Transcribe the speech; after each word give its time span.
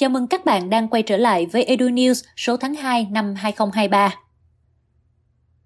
Chào 0.00 0.10
mừng 0.10 0.26
các 0.26 0.44
bạn 0.44 0.70
đang 0.70 0.88
quay 0.88 1.02
trở 1.02 1.16
lại 1.16 1.46
với 1.46 1.64
Edu 1.64 1.86
News 1.86 2.24
số 2.36 2.56
tháng 2.56 2.74
2 2.74 3.06
năm 3.10 3.34
2023. 3.34 4.14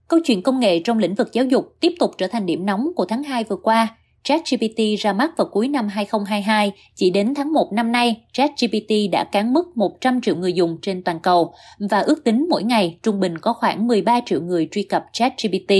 Câu 0.08 0.21
chuyện 0.24 0.42
công 0.42 0.60
nghệ 0.60 0.80
trong 0.84 0.98
lĩnh 0.98 1.14
vực 1.14 1.32
giáo 1.32 1.44
dục 1.44 1.76
tiếp 1.80 1.92
tục 1.98 2.10
trở 2.18 2.26
thành 2.26 2.46
điểm 2.46 2.67
nóng 2.67 2.88
của 2.96 3.04
tháng 3.04 3.22
2 3.22 3.44
vừa 3.44 3.56
qua. 3.56 3.96
ChatGPT 4.22 4.78
ra 4.99 5.12
mắt 5.12 5.36
vào 5.36 5.46
cuối 5.53 5.68
năm 5.68 5.88
2022, 5.88 6.72
chỉ 6.94 7.10
đến 7.10 7.35
tháng 7.35 7.53
1 7.53 7.72
năm 7.72 7.92
nay, 7.92 8.24
ChatGPT 8.32 8.92
đã 9.12 9.24
cán 9.24 9.53
mức 9.53 9.76
100 9.76 10.21
triệu 10.21 10.37
người 10.37 10.53
dùng 10.53 10.78
trên 10.82 11.03
toàn 11.03 11.21
cầu 11.21 11.54
và 11.90 12.01
ước 12.01 12.24
tính 12.24 12.46
mỗi 12.51 12.62
ngày 12.62 12.98
trung 13.03 13.21
bình 13.21 13.38
có 13.38 13.53
khoảng 13.53 13.87
13 13.87 14.21
triệu 14.26 14.40
người 14.40 14.69
truy 14.71 14.82
cập 14.82 15.04
ChatGPT. 15.12 15.72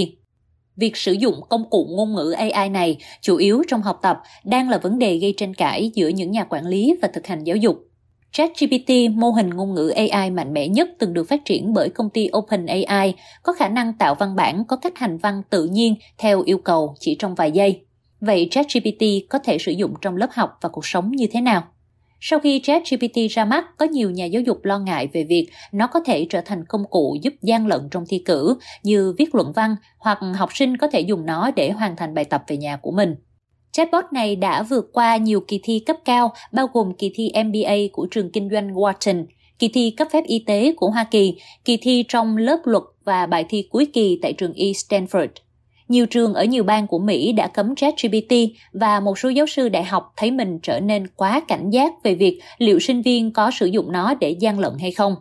Việc 0.77 0.97
sử 0.97 1.13
dụng 1.13 1.35
công 1.49 1.71
cụ 1.71 1.89
ngôn 1.91 2.15
ngữ 2.15 2.35
AI 2.39 2.69
này 2.69 2.97
chủ 3.21 3.37
yếu 3.37 3.63
trong 3.69 3.83
học 3.83 3.99
tập 4.03 4.19
đang 4.45 4.69
là 4.69 4.79
vấn 4.79 4.99
đề 4.99 5.19
gây 5.19 5.35
tranh 5.37 5.55
cãi 5.55 5.91
giữa 5.95 6.09
những 6.09 6.31
nhà 6.31 6.45
quản 6.45 6.67
lý 6.67 6.95
và 7.03 7.09
thực 7.15 7.27
hành 7.27 7.45
giáo 7.45 7.57
dục. 7.57 7.77
ChatGPT, 8.35 8.91
mô 9.13 9.31
hình 9.31 9.51
ngôn 9.51 9.75
ngữ 9.75 9.89
AI 9.89 10.31
mạnh 10.31 10.53
mẽ 10.53 10.69
nhất 10.69 10.89
từng 10.99 11.13
được 11.13 11.29
phát 11.29 11.45
triển 11.45 11.73
bởi 11.73 11.89
công 11.89 12.11
ty 12.11 12.29
OpenAI, 12.37 13.15
có 13.43 13.53
khả 13.53 13.69
năng 13.69 13.93
tạo 13.93 14.15
văn 14.15 14.37
bản 14.37 14.65
có 14.65 14.77
cách 14.77 14.99
hành 14.99 15.19
văn 15.19 15.43
tự 15.51 15.65
nhiên 15.65 15.95
theo 16.19 16.43
yêu 16.43 16.59
cầu 16.59 16.95
chỉ 17.01 17.17
trong 17.19 17.35
vài 17.35 17.51
giây. 17.51 17.81
Vậy 18.21 18.49
ChatGPT 18.51 19.05
có 19.31 19.39
thể 19.39 19.59
sử 19.59 19.73
dụng 19.73 19.95
trong 20.01 20.17
lớp 20.17 20.29
học 20.33 20.59
và 20.61 20.69
cuộc 20.69 20.87
sống 20.87 21.11
như 21.11 21.27
thế 21.33 21.41
nào? 21.41 21.63
Sau 22.21 22.39
khi 22.39 22.61
ChatGPT 22.61 23.17
ra 23.31 23.45
mắt, 23.45 23.65
có 23.79 23.87
nhiều 23.87 24.11
nhà 24.11 24.25
giáo 24.25 24.43
dục 24.43 24.65
lo 24.65 24.79
ngại 24.79 25.09
về 25.13 25.25
việc 25.25 25.49
nó 25.73 25.87
có 25.87 26.01
thể 26.01 26.27
trở 26.31 26.41
thành 26.41 26.65
công 26.65 26.85
cụ 26.91 27.17
giúp 27.23 27.35
gian 27.43 27.67
lận 27.67 27.89
trong 27.91 28.05
thi 28.09 28.23
cử 28.25 28.57
như 28.83 29.15
viết 29.19 29.35
luận 29.35 29.53
văn 29.53 29.77
hoặc 29.99 30.19
học 30.37 30.57
sinh 30.57 30.77
có 30.77 30.89
thể 30.89 31.01
dùng 31.01 31.27
nó 31.27 31.51
để 31.57 31.71
hoàn 31.71 31.97
thành 31.97 32.15
bài 32.15 32.25
tập 32.25 32.43
về 32.47 32.57
nhà 32.57 32.77
của 32.77 32.91
mình. 32.91 33.15
Chatbot 33.75 34.05
này 34.13 34.37
đã 34.37 34.63
vượt 34.63 34.93
qua 34.93 35.17
nhiều 35.17 35.41
kỳ 35.41 35.61
thi 35.63 35.79
cấp 35.79 35.97
cao, 36.05 36.33
bao 36.53 36.67
gồm 36.73 36.93
kỳ 36.99 37.11
thi 37.15 37.33
MBA 37.45 37.77
của 37.93 38.07
trường 38.11 38.31
kinh 38.31 38.51
doanh 38.51 38.75
Wharton, 38.75 39.25
kỳ 39.59 39.69
thi 39.69 39.91
cấp 39.97 40.09
phép 40.13 40.25
y 40.27 40.39
tế 40.39 40.75
của 40.77 40.91
Hoa 40.91 41.05
Kỳ, 41.05 41.35
kỳ 41.65 41.77
thi 41.77 42.05
trong 42.09 42.37
lớp 42.37 42.57
luật 42.65 42.83
và 43.05 43.27
bài 43.27 43.45
thi 43.49 43.69
cuối 43.71 43.87
kỳ 43.93 44.19
tại 44.23 44.33
trường 44.33 44.53
E. 44.53 44.65
Stanford. 44.65 45.29
Nhiều 45.89 46.07
trường 46.07 46.35
ở 46.35 46.45
nhiều 46.45 46.65
bang 46.65 46.87
của 46.87 46.99
Mỹ 46.99 47.33
đã 47.33 47.47
cấm 47.47 47.75
ChatGPT 47.75 48.35
và 48.73 49.01
một 49.01 49.19
số 49.19 49.29
giáo 49.29 49.47
sư 49.47 49.69
đại 49.69 49.85
học 49.85 50.13
thấy 50.17 50.31
mình 50.31 50.59
trở 50.63 50.81
nên 50.81 51.07
quá 51.07 51.41
cảnh 51.49 51.71
giác 51.71 51.93
về 52.03 52.15
việc 52.15 52.41
liệu 52.59 52.81
sinh 52.81 53.03
viên 53.03 53.33
có 53.33 53.51
sử 53.51 53.67
dụng 53.67 53.93
nó 53.93 54.15
để 54.15 54.31
gian 54.31 54.59
lận 54.59 54.73
hay 54.81 54.93
không. 54.93 55.15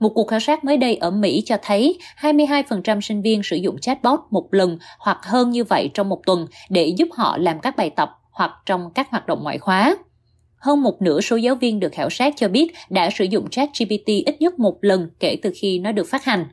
Một 0.00 0.08
cuộc 0.14 0.28
khảo 0.28 0.40
sát 0.40 0.64
mới 0.64 0.76
đây 0.76 0.96
ở 0.96 1.10
Mỹ 1.10 1.42
cho 1.46 1.56
thấy 1.62 1.98
22% 2.20 3.00
sinh 3.00 3.22
viên 3.22 3.42
sử 3.42 3.56
dụng 3.56 3.78
chatbot 3.78 4.20
một 4.30 4.54
lần 4.54 4.78
hoặc 4.98 5.18
hơn 5.22 5.50
như 5.50 5.64
vậy 5.64 5.90
trong 5.94 6.08
một 6.08 6.20
tuần 6.26 6.46
để 6.68 6.86
giúp 6.86 7.08
họ 7.12 7.38
làm 7.38 7.60
các 7.60 7.76
bài 7.76 7.90
tập 7.90 8.10
hoặc 8.30 8.50
trong 8.66 8.90
các 8.94 9.10
hoạt 9.10 9.26
động 9.26 9.42
ngoại 9.42 9.58
khóa. 9.58 9.96
Hơn 10.58 10.82
một 10.82 11.02
nửa 11.02 11.20
số 11.20 11.36
giáo 11.36 11.54
viên 11.54 11.80
được 11.80 11.92
khảo 11.92 12.10
sát 12.10 12.34
cho 12.36 12.48
biết 12.48 12.72
đã 12.90 13.10
sử 13.10 13.24
dụng 13.24 13.50
ChatGPT 13.50 14.06
ít 14.06 14.36
nhất 14.40 14.58
một 14.58 14.78
lần 14.80 15.10
kể 15.20 15.36
từ 15.42 15.52
khi 15.54 15.78
nó 15.78 15.92
được 15.92 16.08
phát 16.08 16.24
hành. 16.24 16.44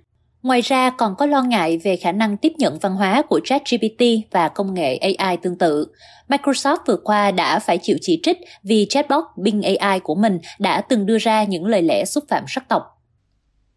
Ngoài 0.44 0.62
ra, 0.62 0.90
còn 0.90 1.16
có 1.16 1.26
lo 1.26 1.44
ngại 1.44 1.78
về 1.78 1.96
khả 1.96 2.12
năng 2.12 2.38
tiếp 2.38 2.54
nhận 2.58 2.80
văn 2.80 2.96
hóa 2.96 3.22
của 3.22 3.40
ChatGPT 3.44 4.02
và 4.32 4.50
công 4.50 4.73
nghệ 4.73 4.96
AI 4.98 5.38
tương 5.38 5.58
tự. 5.58 5.88
Microsoft 6.30 6.78
vừa 6.88 6.98
qua 7.04 7.32
đã 7.32 7.60
phải 7.60 7.78
chịu 7.78 7.98
chỉ 8.02 8.20
trích 8.23 8.38
vì 8.64 8.86
chatbot 8.90 9.23
Bing 9.38 9.62
AI 9.62 10.00
của 10.00 10.16
mình 10.16 10.40
đã 10.60 10.82
từng 10.82 11.06
đưa 11.06 11.18
ra 11.18 11.44
những 11.44 11.66
lời 11.66 11.82
lẽ 11.82 12.06
xúc 12.06 12.23
phạm 12.30 12.44
sắc 12.48 12.70
tộc. 12.70 12.95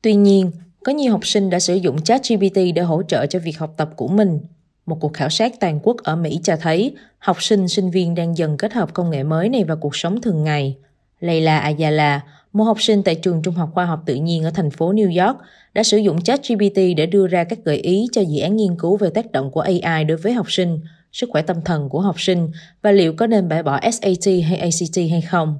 Tuy 0.03 0.15
nhiên, 0.15 0.51
có 0.85 0.93
nhiều 0.93 1.13
học 1.13 1.27
sinh 1.27 1.51
đã 1.51 1.61
sử 1.61 1.75
dụng 1.75 2.03
ChatGPT 2.03 2.57
để 2.75 2.83
hỗ 2.83 3.03
trợ 3.03 3.27
cho 3.27 3.39
việc 3.39 3.59
học 3.59 3.75
tập 3.77 3.91
của 3.97 4.09
mình. 4.09 4.41
Một 4.87 4.97
cuộc 5.01 5.13
khảo 5.13 5.29
sát 5.29 5.61
toàn 5.61 5.81
quốc 5.83 5.97
ở 5.97 6.17
Mỹ 6.17 6.41
cho 6.43 6.57
thấy 6.57 6.95
học 7.19 7.43
sinh, 7.43 7.69
sinh 7.69 7.91
viên 7.91 8.15
đang 8.15 8.37
dần 8.37 8.57
kết 8.57 8.73
hợp 8.73 8.95
công 8.95 9.11
nghệ 9.11 9.23
mới 9.23 9.49
này 9.49 9.65
vào 9.65 9.77
cuộc 9.77 9.97
sống 9.97 10.21
thường 10.21 10.45
ngày. 10.45 10.77
Leila 11.21 11.59
Ayala, 11.59 12.21
một 12.53 12.65
học 12.65 12.83
sinh 12.83 13.03
tại 13.03 13.15
trường 13.15 13.43
Trung 13.43 13.55
học 13.55 13.71
Khoa 13.75 13.85
học 13.85 14.03
Tự 14.07 14.15
nhiên 14.15 14.45
ở 14.45 14.51
thành 14.51 14.71
phố 14.71 14.93
New 14.93 15.27
York, 15.27 15.39
đã 15.75 15.83
sử 15.83 15.97
dụng 15.99 16.23
ChatGPT 16.23 16.77
để 16.97 17.07
đưa 17.07 17.27
ra 17.27 17.45
các 17.45 17.59
gợi 17.65 17.77
ý 17.77 18.07
cho 18.13 18.21
dự 18.21 18.41
án 18.41 18.57
nghiên 18.57 18.77
cứu 18.79 18.97
về 18.97 19.11
tác 19.11 19.33
động 19.33 19.51
của 19.51 19.61
AI 19.61 20.05
đối 20.05 20.17
với 20.17 20.33
học 20.33 20.53
sinh, 20.53 20.81
sức 21.13 21.31
khỏe 21.33 21.43
tâm 21.43 21.57
thần 21.65 21.89
của 21.89 22.01
học 22.01 22.21
sinh 22.21 22.51
và 22.83 22.93
liệu 22.93 23.13
có 23.13 23.27
nên 23.27 23.49
bãi 23.49 23.63
bỏ 23.63 23.81
SAT 23.93 24.33
hay 24.49 24.57
ACT 24.57 24.97
hay 25.11 25.21
không. 25.21 25.57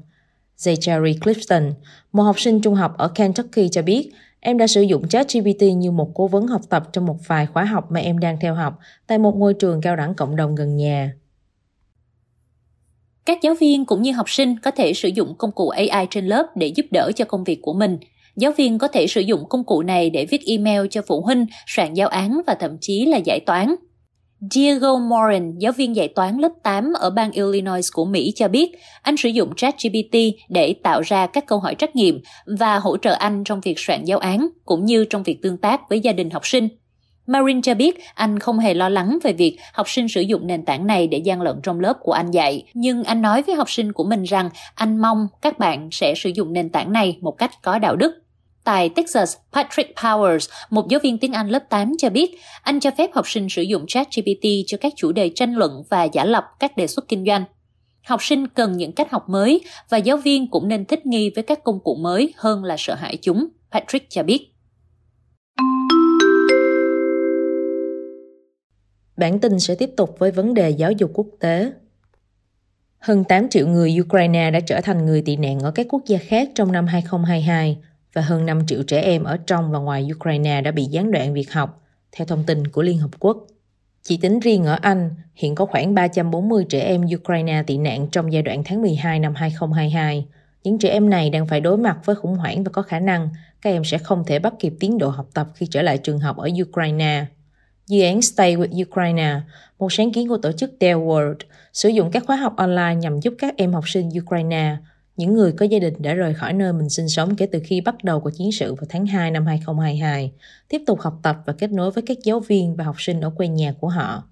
Zachary 0.59 1.19
Clifton, 1.19 1.73
một 2.13 2.23
học 2.23 2.41
sinh 2.41 2.61
trung 2.61 2.75
học 2.75 2.99
ở 2.99 3.09
Kentucky 3.09 3.69
cho 3.69 3.83
biết 3.83 4.11
Em 4.41 4.59
đã 4.59 4.67
sử 4.67 4.83
dụng 4.83 5.09
ChatGPT 5.09 5.63
như 5.77 5.91
một 5.91 6.11
cố 6.15 6.27
vấn 6.27 6.47
học 6.47 6.61
tập 6.69 6.83
trong 6.93 7.07
một 7.07 7.17
vài 7.27 7.47
khóa 7.47 7.65
học 7.65 7.91
mà 7.91 8.01
em 8.01 8.19
đang 8.19 8.41
theo 8.41 8.55
học 8.55 8.79
tại 9.07 9.19
một 9.19 9.37
ngôi 9.37 9.55
trường 9.55 9.81
cao 9.81 9.97
đẳng 9.97 10.15
cộng 10.15 10.37
đồng 10.37 10.55
gần 10.55 10.77
nhà. 10.77 11.13
Các 13.25 13.39
giáo 13.43 13.55
viên 13.55 13.85
cũng 13.85 14.03
như 14.03 14.13
học 14.13 14.31
sinh 14.31 14.59
có 14.59 14.71
thể 14.71 14.95
sử 14.95 15.09
dụng 15.09 15.35
công 15.39 15.53
cụ 15.53 15.69
AI 15.69 16.07
trên 16.11 16.27
lớp 16.27 16.47
để 16.57 16.67
giúp 16.67 16.87
đỡ 16.91 17.11
cho 17.17 17.25
công 17.25 17.45
việc 17.45 17.59
của 17.63 17.73
mình. 17.73 17.99
Giáo 18.37 18.53
viên 18.53 18.79
có 18.79 18.89
thể 18.89 19.07
sử 19.07 19.21
dụng 19.21 19.49
công 19.49 19.65
cụ 19.65 19.83
này 19.83 20.11
để 20.11 20.27
viết 20.27 20.41
email 20.47 20.87
cho 20.91 21.03
phụ 21.07 21.21
huynh, 21.21 21.47
soạn 21.67 21.95
giáo 21.95 22.09
án 22.09 22.41
và 22.47 22.55
thậm 22.55 22.77
chí 22.81 23.07
là 23.07 23.17
giải 23.17 23.41
toán. 23.47 23.75
Diego 24.41 24.99
Morin, 24.99 25.59
giáo 25.59 25.73
viên 25.73 25.97
dạy 25.97 26.09
toán 26.09 26.39
lớp 26.39 26.53
8 26.63 26.93
ở 26.93 27.11
bang 27.11 27.31
Illinois 27.31 27.93
của 27.93 28.05
Mỹ 28.05 28.33
cho 28.37 28.49
biết, 28.49 28.73
anh 29.03 29.17
sử 29.17 29.29
dụng 29.29 29.55
ChatGPT 29.57 30.17
để 30.49 30.75
tạo 30.83 31.01
ra 31.01 31.27
các 31.27 31.47
câu 31.47 31.59
hỏi 31.59 31.75
trắc 31.79 31.97
nghiệm 31.97 32.21
và 32.59 32.79
hỗ 32.79 32.97
trợ 32.97 33.13
anh 33.13 33.45
trong 33.45 33.61
việc 33.61 33.79
soạn 33.79 34.05
giáo 34.05 34.19
án 34.19 34.49
cũng 34.65 34.85
như 34.85 35.05
trong 35.05 35.23
việc 35.23 35.39
tương 35.43 35.59
tác 35.59 35.89
với 35.89 36.01
gia 36.01 36.13
đình 36.13 36.31
học 36.31 36.47
sinh. 36.47 36.69
Marin 37.27 37.63
cho 37.63 37.75
biết 37.75 37.99
anh 38.15 38.39
không 38.39 38.59
hề 38.59 38.75
lo 38.75 38.89
lắng 38.89 39.19
về 39.23 39.33
việc 39.33 39.59
học 39.73 39.89
sinh 39.89 40.09
sử 40.09 40.21
dụng 40.21 40.47
nền 40.47 40.65
tảng 40.65 40.87
này 40.87 41.07
để 41.07 41.19
gian 41.19 41.43
lận 41.43 41.57
trong 41.63 41.81
lớp 41.81 41.95
của 42.01 42.13
anh 42.13 42.31
dạy, 42.31 42.65
nhưng 42.75 43.05
anh 43.05 43.23
nói 43.23 43.43
với 43.43 43.55
học 43.55 43.71
sinh 43.71 43.93
của 43.93 44.05
mình 44.05 44.23
rằng 44.23 44.51
anh 44.75 45.03
mong 45.03 45.29
các 45.43 45.59
bạn 45.59 45.89
sẽ 45.93 46.15
sử 46.17 46.31
dụng 46.35 46.53
nền 46.53 46.71
tảng 46.71 46.93
này 46.93 47.19
một 47.21 47.39
cách 47.39 47.51
có 47.63 47.79
đạo 47.79 47.97
đức. 47.97 48.13
Tại 48.69 48.91
Texas, 48.97 49.37
Patrick 49.53 49.97
Powers, 49.97 50.51
một 50.71 50.89
giáo 50.89 51.01
viên 51.03 51.19
tiếng 51.19 51.33
Anh 51.33 51.49
lớp 51.49 51.63
8 51.71 51.93
cho 51.99 52.11
biết, 52.11 52.39
anh 52.63 52.81
cho 52.81 52.91
phép 52.99 53.11
học 53.15 53.29
sinh 53.29 53.49
sử 53.49 53.63
dụng 53.63 53.85
ChatGPT 53.87 54.45
cho 54.67 54.79
các 54.81 54.93
chủ 54.97 55.13
đề 55.13 55.31
tranh 55.35 55.55
luận 55.55 55.83
và 55.91 56.05
giả 56.05 56.25
lập 56.25 56.45
các 56.61 56.77
đề 56.77 56.87
xuất 56.87 57.09
kinh 57.09 57.25
doanh. 57.27 57.45
Học 58.07 58.23
sinh 58.23 58.49
cần 58.49 58.77
những 58.77 58.93
cách 58.93 59.11
học 59.11 59.29
mới 59.29 59.61
và 59.89 59.99
giáo 59.99 60.17
viên 60.17 60.51
cũng 60.51 60.69
nên 60.69 60.85
thích 60.85 61.07
nghi 61.07 61.31
với 61.35 61.45
các 61.45 61.65
công 61.65 61.81
cụ 61.85 61.95
mới 61.95 62.35
hơn 62.37 62.65
là 62.65 62.77
sợ 62.79 62.95
hãi 62.95 63.17
chúng, 63.23 63.49
Patrick 63.73 64.11
cho 64.11 64.23
biết. 64.23 64.49
Bản 69.17 69.39
tin 69.39 69.61
sẽ 69.61 69.75
tiếp 69.75 69.91
tục 69.97 70.17
với 70.19 70.31
vấn 70.31 70.55
đề 70.55 70.71
giáo 70.71 70.93
dục 70.93 71.11
quốc 71.15 71.27
tế. 71.41 71.73
Hơn 72.99 73.25
8 73.25 73.49
triệu 73.49 73.69
người 73.69 73.97
Ukraine 74.07 74.51
đã 74.51 74.61
trở 74.61 74.81
thành 74.81 75.07
người 75.07 75.23
tị 75.23 75.37
nạn 75.37 75.59
ở 75.61 75.71
các 75.71 75.87
quốc 75.89 76.03
gia 76.07 76.19
khác 76.19 76.49
trong 76.55 76.73
năm 76.73 76.87
2022 76.87 77.79
và 78.19 78.25
hơn 78.25 78.47
5 78.47 78.67
triệu 78.67 78.83
trẻ 78.83 79.01
em 79.01 79.25
ở 79.25 79.37
trong 79.47 79.71
và 79.71 79.79
ngoài 79.79 80.09
Ukraine 80.17 80.61
đã 80.61 80.71
bị 80.71 80.85
gián 80.85 81.11
đoạn 81.11 81.35
việc 81.35 81.53
học, 81.53 81.83
theo 82.13 82.27
thông 82.27 82.45
tin 82.45 82.67
của 82.67 82.83
Liên 82.83 82.99
Hợp 82.99 83.11
Quốc. 83.19 83.47
Chỉ 84.03 84.17
tính 84.17 84.41
riêng 84.41 84.65
ở 84.65 84.79
Anh, 84.83 85.11
hiện 85.35 85.55
có 85.55 85.67
khoảng 85.67 85.95
340 85.95 86.65
trẻ 86.69 86.81
em 86.81 87.05
Ukraine 87.17 87.63
tị 87.67 87.79
nạn 87.79 88.09
trong 88.13 88.33
giai 88.33 88.43
đoạn 88.43 88.63
tháng 88.65 88.83
12 88.83 89.19
năm 89.19 89.35
2022. 89.35 90.27
Những 90.65 90.79
trẻ 90.79 90.89
em 90.89 91.11
này 91.11 91.31
đang 91.31 91.47
phải 91.47 91.61
đối 91.61 91.77
mặt 91.77 91.99
với 92.05 92.17
khủng 92.17 92.37
hoảng 92.37 92.65
và 92.65 92.71
có 92.73 92.83
khả 92.83 93.01
năng 93.01 93.29
các 93.63 93.71
em 93.71 93.85
sẽ 93.85 93.99
không 93.99 94.25
thể 94.27 94.39
bắt 94.39 94.55
kịp 94.59 94.75
tiến 94.81 94.99
độ 94.99 95.09
học 95.09 95.29
tập 95.35 95.47
khi 95.55 95.67
trở 95.71 95.83
lại 95.83 95.99
trường 95.99 96.19
học 96.19 96.37
ở 96.37 96.49
Ukraine. 96.63 97.27
Dự 97.87 98.03
án 98.03 98.23
Stay 98.23 98.57
with 98.57 98.87
Ukraine, 98.89 99.41
một 99.79 99.93
sáng 99.93 100.13
kiến 100.13 100.29
của 100.29 100.39
tổ 100.39 100.53
chức 100.53 100.71
Dell 100.81 101.01
World, 101.01 101.37
sử 101.73 101.89
dụng 101.89 102.11
các 102.11 102.23
khóa 102.27 102.37
học 102.37 102.57
online 102.57 102.95
nhằm 102.95 103.21
giúp 103.21 103.35
các 103.39 103.55
em 103.57 103.73
học 103.73 103.89
sinh 103.89 104.11
Ukraine 104.23 104.77
những 105.19 105.35
người 105.35 105.53
có 105.53 105.67
gia 105.67 105.79
đình 105.79 105.95
đã 105.99 106.15
rời 106.15 106.35
khỏi 106.35 106.53
nơi 106.53 106.73
mình 106.73 106.89
sinh 106.89 107.09
sống 107.09 107.37
kể 107.37 107.47
từ 107.53 107.61
khi 107.65 107.81
bắt 107.81 108.05
đầu 108.05 108.21
của 108.21 108.31
chiến 108.31 108.53
sự 108.53 108.75
vào 108.75 108.87
tháng 108.89 109.07
2 109.07 109.31
năm 109.31 109.47
2022, 109.47 110.33
tiếp 110.69 110.83
tục 110.87 111.01
học 111.01 111.15
tập 111.23 111.37
và 111.47 111.53
kết 111.53 111.73
nối 111.73 111.91
với 111.91 112.05
các 112.07 112.19
giáo 112.25 112.41
viên 112.41 112.77
và 112.77 112.85
học 112.85 112.97
sinh 112.99 113.21
ở 113.21 113.31
quê 113.31 113.49
nhà 113.49 113.75
của 113.81 113.89
họ. 113.89 114.23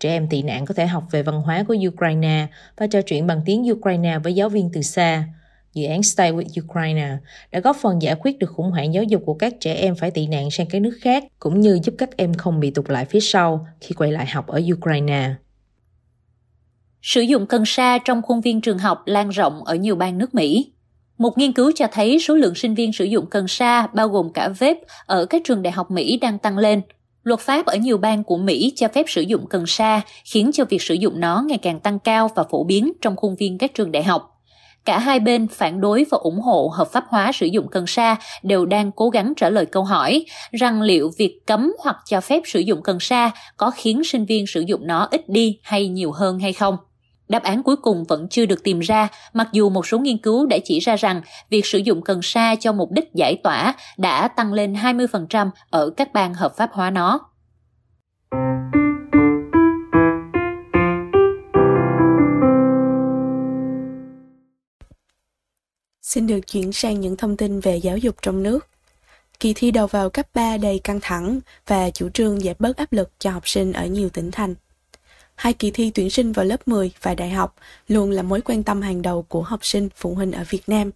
Trẻ 0.00 0.10
em 0.10 0.28
tị 0.28 0.42
nạn 0.42 0.66
có 0.66 0.74
thể 0.74 0.86
học 0.86 1.04
về 1.10 1.22
văn 1.22 1.40
hóa 1.40 1.64
của 1.68 1.76
Ukraine 1.88 2.46
và 2.76 2.86
trò 2.86 3.02
chuyện 3.02 3.26
bằng 3.26 3.40
tiếng 3.46 3.70
Ukraine 3.70 4.18
với 4.18 4.34
giáo 4.34 4.48
viên 4.48 4.70
từ 4.72 4.82
xa. 4.82 5.28
Dự 5.74 5.86
án 5.86 6.02
Stay 6.02 6.32
with 6.32 6.64
Ukraine 6.64 7.16
đã 7.52 7.60
góp 7.60 7.76
phần 7.82 8.02
giải 8.02 8.14
quyết 8.20 8.38
được 8.38 8.50
khủng 8.50 8.70
hoảng 8.70 8.94
giáo 8.94 9.04
dục 9.04 9.22
của 9.26 9.34
các 9.34 9.54
trẻ 9.60 9.74
em 9.74 9.94
phải 9.94 10.10
tị 10.10 10.26
nạn 10.26 10.50
sang 10.50 10.66
các 10.66 10.82
nước 10.82 10.98
khác, 11.00 11.24
cũng 11.38 11.60
như 11.60 11.80
giúp 11.82 11.94
các 11.98 12.16
em 12.16 12.34
không 12.34 12.60
bị 12.60 12.70
tụt 12.70 12.90
lại 12.90 13.04
phía 13.04 13.20
sau 13.20 13.66
khi 13.80 13.94
quay 13.94 14.12
lại 14.12 14.26
học 14.26 14.46
ở 14.46 14.60
Ukraine. 14.72 15.34
Sử 17.06 17.20
dụng 17.20 17.46
cần 17.46 17.64
sa 17.66 17.98
trong 17.98 18.22
khuôn 18.22 18.40
viên 18.40 18.60
trường 18.60 18.78
học 18.78 19.02
lan 19.06 19.28
rộng 19.28 19.64
ở 19.64 19.74
nhiều 19.74 19.96
bang 19.96 20.18
nước 20.18 20.34
Mỹ. 20.34 20.72
Một 21.18 21.38
nghiên 21.38 21.52
cứu 21.52 21.72
cho 21.74 21.86
thấy 21.92 22.18
số 22.18 22.34
lượng 22.34 22.54
sinh 22.54 22.74
viên 22.74 22.92
sử 22.92 23.04
dụng 23.04 23.26
cần 23.30 23.48
sa, 23.48 23.86
bao 23.94 24.08
gồm 24.08 24.32
cả 24.32 24.48
vape, 24.48 24.80
ở 25.06 25.24
các 25.24 25.42
trường 25.44 25.62
đại 25.62 25.72
học 25.72 25.90
Mỹ 25.90 26.16
đang 26.16 26.38
tăng 26.38 26.58
lên. 26.58 26.82
Luật 27.22 27.40
pháp 27.40 27.66
ở 27.66 27.76
nhiều 27.76 27.98
bang 27.98 28.24
của 28.24 28.36
Mỹ 28.36 28.72
cho 28.76 28.88
phép 28.88 29.06
sử 29.08 29.20
dụng 29.20 29.46
cần 29.46 29.66
sa, 29.66 30.00
khiến 30.24 30.50
cho 30.52 30.64
việc 30.64 30.82
sử 30.82 30.94
dụng 30.94 31.20
nó 31.20 31.44
ngày 31.48 31.58
càng 31.58 31.80
tăng 31.80 31.98
cao 31.98 32.30
và 32.34 32.44
phổ 32.50 32.64
biến 32.64 32.92
trong 33.02 33.16
khuôn 33.16 33.36
viên 33.36 33.58
các 33.58 33.74
trường 33.74 33.92
đại 33.92 34.02
học. 34.02 34.40
Cả 34.84 34.98
hai 34.98 35.20
bên 35.20 35.48
phản 35.48 35.80
đối 35.80 36.04
và 36.10 36.18
ủng 36.18 36.40
hộ 36.40 36.72
hợp 36.74 36.88
pháp 36.92 37.04
hóa 37.08 37.32
sử 37.32 37.46
dụng 37.46 37.68
cần 37.68 37.86
sa 37.86 38.16
đều 38.42 38.66
đang 38.66 38.92
cố 38.92 39.08
gắng 39.08 39.32
trả 39.36 39.50
lời 39.50 39.66
câu 39.66 39.84
hỏi 39.84 40.24
rằng 40.52 40.82
liệu 40.82 41.10
việc 41.18 41.40
cấm 41.46 41.72
hoặc 41.82 41.96
cho 42.06 42.20
phép 42.20 42.42
sử 42.46 42.60
dụng 42.60 42.82
cần 42.82 43.00
sa 43.00 43.30
có 43.56 43.70
khiến 43.70 44.04
sinh 44.04 44.24
viên 44.24 44.46
sử 44.46 44.60
dụng 44.60 44.86
nó 44.86 45.08
ít 45.10 45.28
đi 45.28 45.58
hay 45.62 45.88
nhiều 45.88 46.12
hơn 46.12 46.38
hay 46.38 46.52
không. 46.52 46.76
Đáp 47.28 47.42
án 47.42 47.62
cuối 47.62 47.76
cùng 47.76 48.04
vẫn 48.04 48.28
chưa 48.28 48.46
được 48.46 48.62
tìm 48.62 48.80
ra, 48.80 49.08
mặc 49.32 49.48
dù 49.52 49.70
một 49.70 49.86
số 49.86 49.98
nghiên 49.98 50.18
cứu 50.18 50.46
đã 50.46 50.58
chỉ 50.64 50.80
ra 50.80 50.96
rằng 50.96 51.22
việc 51.50 51.66
sử 51.66 51.78
dụng 51.78 52.02
cần 52.02 52.22
sa 52.22 52.54
cho 52.60 52.72
mục 52.72 52.90
đích 52.92 53.14
giải 53.14 53.36
tỏa 53.42 53.74
đã 53.96 54.28
tăng 54.28 54.52
lên 54.52 54.74
20% 54.74 55.50
ở 55.70 55.90
các 55.96 56.12
bang 56.12 56.34
hợp 56.34 56.56
pháp 56.56 56.70
hóa 56.72 56.90
nó. 56.90 57.20
Xin 66.02 66.26
được 66.26 66.40
chuyển 66.40 66.72
sang 66.72 67.00
những 67.00 67.16
thông 67.16 67.36
tin 67.36 67.60
về 67.60 67.76
giáo 67.76 67.96
dục 67.96 68.16
trong 68.22 68.42
nước. 68.42 68.66
Kỳ 69.40 69.54
thi 69.54 69.70
đầu 69.70 69.86
vào 69.86 70.10
cấp 70.10 70.26
3 70.34 70.56
đầy 70.56 70.78
căng 70.78 70.98
thẳng 71.02 71.40
và 71.66 71.90
chủ 71.90 72.08
trương 72.08 72.40
giảm 72.40 72.56
bớt 72.58 72.76
áp 72.76 72.92
lực 72.92 73.10
cho 73.18 73.30
học 73.30 73.48
sinh 73.48 73.72
ở 73.72 73.86
nhiều 73.86 74.08
tỉnh 74.08 74.30
thành. 74.30 74.54
Hai 75.34 75.52
kỳ 75.52 75.70
thi 75.70 75.90
tuyển 75.94 76.10
sinh 76.10 76.32
vào 76.32 76.44
lớp 76.44 76.68
10 76.68 76.90
và 77.02 77.14
đại 77.14 77.30
học 77.30 77.54
luôn 77.88 78.10
là 78.10 78.22
mối 78.22 78.40
quan 78.40 78.62
tâm 78.62 78.82
hàng 78.82 79.02
đầu 79.02 79.22
của 79.22 79.42
học 79.42 79.64
sinh, 79.66 79.88
phụ 79.96 80.14
huynh 80.14 80.32
ở 80.32 80.44
Việt 80.50 80.62
Nam. 80.66 80.90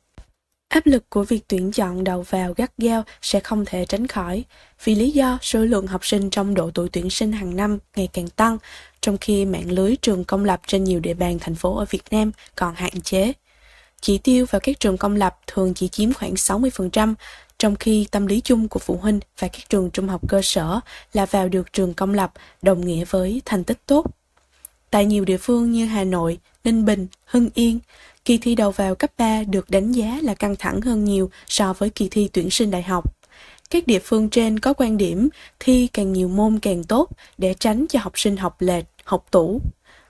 Áp 0.69 0.87
lực 0.87 1.11
của 1.11 1.25
việc 1.25 1.41
tuyển 1.49 1.73
chọn 1.73 2.05
đầu 2.05 2.23
vào 2.23 2.55
gắt 2.57 2.73
gao 2.79 3.03
sẽ 3.23 3.41
không 3.41 3.65
thể 3.65 3.85
tránh 3.85 4.07
khỏi, 4.07 4.45
vì 4.85 4.95
lý 4.95 5.11
do 5.11 5.39
số 5.43 5.61
lượng 5.61 5.87
học 5.87 6.07
sinh 6.07 6.31
trong 6.31 6.55
độ 6.55 6.71
tuổi 6.75 6.89
tuyển 6.93 7.11
sinh 7.11 7.33
hàng 7.33 7.57
năm 7.57 7.79
ngày 7.97 8.09
càng 8.13 8.29
tăng, 8.29 8.59
trong 9.01 9.19
khi 9.19 9.45
mạng 9.45 9.71
lưới 9.71 9.97
trường 9.97 10.25
công 10.25 10.45
lập 10.45 10.61
trên 10.67 10.85
nhiều 10.85 11.01
địa 11.01 11.15
bàn 11.15 11.39
thành 11.39 11.55
phố 11.55 11.77
ở 11.77 11.85
Việt 11.91 12.03
Nam 12.11 12.31
còn 12.55 12.75
hạn 12.75 13.01
chế. 13.03 13.33
Chỉ 14.01 14.19
tiêu 14.19 14.47
vào 14.51 14.61
các 14.61 14.81
trường 14.81 14.97
công 14.97 15.17
lập 15.17 15.39
thường 15.47 15.75
chỉ 15.75 15.89
chiếm 15.89 16.13
khoảng 16.13 16.35
60%, 16.35 17.15
trong 17.59 17.77
khi 17.77 18.07
tâm 18.11 18.27
lý 18.27 18.41
chung 18.41 18.69
của 18.69 18.81
phụ 18.81 18.97
huynh 18.97 19.21
và 19.39 19.49
các 19.49 19.69
trường 19.69 19.91
trung 19.91 20.09
học 20.09 20.21
cơ 20.29 20.41
sở 20.43 20.81
là 21.13 21.27
vào 21.27 21.49
được 21.49 21.73
trường 21.73 21.95
công 21.95 22.15
lập 22.15 22.33
đồng 22.63 22.87
nghĩa 22.87 23.05
với 23.05 23.43
thành 23.45 23.65
tích 23.65 23.79
tốt. 23.87 24.18
Tại 24.91 25.07
nhiều 25.07 25.25
địa 25.25 25.37
phương 25.37 25.73
như 25.73 25.87
Hà 25.87 26.05
Nội, 26.05 26.39
Ninh 26.65 26.85
Bình, 26.85 27.07
Hưng 27.25 27.51
Yên, 27.55 27.79
kỳ 28.25 28.39
thi 28.39 28.55
đầu 28.55 28.71
vào 28.71 28.95
cấp 28.95 29.11
3 29.19 29.43
được 29.43 29.71
đánh 29.71 29.93
giá 29.93 30.19
là 30.23 30.35
căng 30.35 30.57
thẳng 30.57 30.81
hơn 30.81 31.05
nhiều 31.05 31.31
so 31.47 31.73
với 31.73 31.91
kỳ 31.91 32.09
thi 32.09 32.29
tuyển 32.33 32.51
sinh 32.51 32.71
đại 32.71 32.83
học. 32.83 33.15
Các 33.71 33.87
địa 33.87 33.99
phương 33.99 34.31
trên 34.31 34.59
có 34.59 34.73
quan 34.73 34.97
điểm 34.97 35.29
thi 35.61 35.89
càng 35.93 36.13
nhiều 36.13 36.29
môn 36.29 36.59
càng 36.59 36.85
tốt 36.85 37.09
để 37.39 37.55
tránh 37.55 37.87
cho 37.89 38.01
học 38.03 38.19
sinh 38.19 38.37
học 38.37 38.57
lệch, 38.59 38.85
học 39.05 39.27
tủ. 39.31 39.61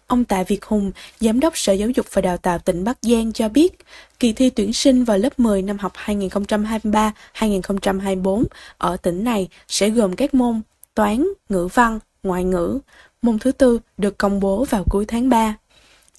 Ông 0.07 0.25
Tạ 0.25 0.43
Việt 0.43 0.65
Hùng, 0.65 0.93
Giám 1.21 1.41
đốc 1.41 1.59
Sở 1.59 1.73
Giáo 1.73 1.89
dục 1.89 2.07
và 2.13 2.23
Đào 2.23 2.37
tạo 2.37 2.59
tỉnh 2.59 2.85
Bắc 2.85 2.99
Giang 3.03 3.33
cho 3.33 3.49
biết, 3.49 3.79
kỳ 4.21 4.33
thi 4.33 4.51
tuyển 4.51 4.73
sinh 4.73 5.05
vào 5.05 5.19
lớp 5.19 5.39
10 5.39 5.63
năm 5.63 5.79
học 5.79 5.93
2023-2024 6.05 8.45
ở 8.79 8.97
tỉnh 8.97 9.25
này 9.25 9.49
sẽ 9.69 9.91
gồm 9.91 10.17
các 10.17 10.35
môn 10.35 10.61
toán, 10.95 11.27
ngữ 11.49 11.69
văn, 11.75 11.99
ngoại 12.23 12.45
ngữ. 12.45 12.79
Môn 13.23 13.39
thứ 13.39 13.53
tư 13.53 13.81
được 13.97 14.19
công 14.19 14.41
bố 14.41 14.65
vào 14.65 14.85
cuối 14.91 15.05
tháng 15.09 15.29
3. 15.29 15.57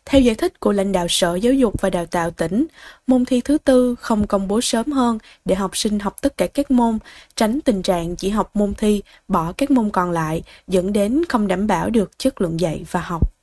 Theo 0.05 0.21
giải 0.21 0.35
thích 0.35 0.59
của 0.59 0.71
lãnh 0.71 0.91
đạo 0.91 1.05
Sở 1.09 1.35
Giáo 1.35 1.53
dục 1.53 1.81
và 1.81 1.89
Đào 1.89 2.05
tạo 2.05 2.31
tỉnh, 2.31 2.65
môn 3.07 3.25
thi 3.25 3.41
thứ 3.41 3.57
tư 3.57 3.95
không 3.95 4.27
công 4.27 4.47
bố 4.47 4.61
sớm 4.61 4.91
hơn 4.91 5.17
để 5.45 5.55
học 5.55 5.77
sinh 5.77 5.99
học 5.99 6.15
tất 6.21 6.37
cả 6.37 6.47
các 6.47 6.71
môn, 6.71 6.97
tránh 7.35 7.61
tình 7.61 7.81
trạng 7.81 8.15
chỉ 8.15 8.29
học 8.29 8.51
môn 8.53 8.73
thi, 8.73 9.01
bỏ 9.27 9.51
các 9.51 9.71
môn 9.71 9.89
còn 9.89 10.11
lại, 10.11 10.43
dẫn 10.67 10.93
đến 10.93 11.23
không 11.29 11.47
đảm 11.47 11.67
bảo 11.67 11.89
được 11.89 12.19
chất 12.19 12.41
lượng 12.41 12.59
dạy 12.59 12.85
và 12.91 13.01
học. 13.01 13.33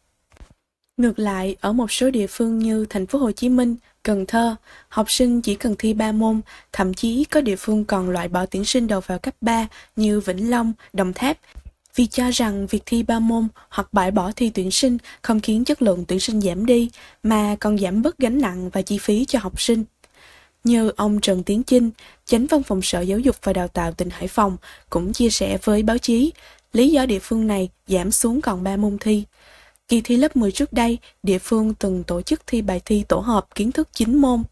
Ngược 0.97 1.19
lại, 1.19 1.57
ở 1.61 1.73
một 1.73 1.93
số 1.93 2.11
địa 2.11 2.27
phương 2.27 2.59
như 2.59 2.87
thành 2.91 3.07
phố 3.07 3.19
Hồ 3.19 3.33
Chí 3.33 3.49
Minh, 3.49 3.77
Cần 4.03 4.27
Thơ, 4.27 4.57
học 4.89 5.11
sinh 5.11 5.41
chỉ 5.41 5.55
cần 5.55 5.75
thi 5.79 5.95
3 5.95 6.13
môn, 6.13 6.41
thậm 6.73 6.95
chí 6.95 7.25
có 7.25 7.41
địa 7.41 7.57
phương 7.57 7.85
còn 7.85 8.11
loại 8.11 8.29
bỏ 8.29 8.47
tuyển 8.47 8.65
sinh 8.65 8.87
đầu 8.87 9.01
vào 9.01 9.19
cấp 9.19 9.35
3 9.41 9.67
như 9.97 10.21
Vĩnh 10.21 10.51
Long, 10.51 10.73
Đồng 10.93 11.13
Tháp 11.13 11.37
vì 11.97 12.07
cho 12.07 12.31
rằng 12.31 12.67
việc 12.67 12.83
thi 12.87 13.03
ba 13.03 13.19
môn 13.19 13.49
hoặc 13.69 13.89
bãi 13.93 14.11
bỏ 14.11 14.33
thi 14.37 14.51
tuyển 14.55 14.71
sinh 14.71 14.99
không 15.23 15.41
khiến 15.41 15.65
chất 15.65 15.83
lượng 15.83 16.05
tuyển 16.09 16.21
sinh 16.21 16.41
giảm 16.41 16.67
đi, 16.67 16.91
mà 17.23 17.57
còn 17.61 17.79
giảm 17.79 18.03
bớt 18.03 18.19
gánh 18.19 18.41
nặng 18.41 18.71
và 18.71 18.83
chi 18.83 18.99
phí 18.99 19.25
cho 19.25 19.39
học 19.39 19.61
sinh. 19.61 19.85
Như 20.65 20.93
ông 20.97 21.21
Trần 21.21 21.43
Tiến 21.43 21.63
Chinh, 21.63 21.91
chánh 22.25 22.47
văn 22.47 22.63
phòng 22.63 22.83
Sở 22.83 23.01
Giáo 23.01 23.19
dục 23.19 23.37
và 23.43 23.53
Đào 23.53 23.69
tạo 23.69 23.93
tỉnh 23.93 24.11
Hải 24.11 24.29
Phòng 24.29 24.57
cũng 24.91 25.13
chia 25.13 25.31
sẻ 25.31 25.59
với 25.65 25.83
báo 25.83 25.99
chí, 25.99 26.33
lý 26.73 26.91
do 26.91 27.07
địa 27.07 27.19
phương 27.19 27.47
này 27.47 27.69
giảm 27.87 28.11
xuống 28.11 28.41
còn 28.41 28.65
3 28.65 28.77
môn 28.77 28.99
thi. 29.01 29.25
Kỳ 29.89 30.01
thi 30.01 30.17
lớp 30.17 30.37
10 30.37 30.53
trước 30.53 30.73
đây, 30.73 30.99
địa 31.23 31.39
phương 31.39 31.75
từng 31.75 32.05
tổ 32.05 32.23
chức 32.23 32.47
thi 32.47 32.63
bài 32.63 32.81
thi 32.85 33.05
tổ 33.09 33.19
hợp 33.19 33.47
kiến 33.55 33.73
thức 33.73 33.89
9 33.93 34.19
môn. 34.19 34.43